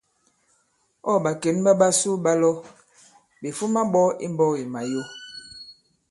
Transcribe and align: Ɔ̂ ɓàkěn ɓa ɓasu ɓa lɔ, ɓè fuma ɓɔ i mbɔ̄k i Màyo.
Ɔ̂ 1.11 1.15
ɓàkěn 1.23 1.57
ɓa 1.65 1.71
ɓasu 1.79 2.09
ɓa 2.23 2.31
lɔ, 2.41 2.49
ɓè 3.41 3.49
fuma 3.57 3.81
ɓɔ 3.93 4.01
i 4.25 4.27
mbɔ̄k 4.33 4.53
i 4.61 4.65
Màyo. 4.73 5.01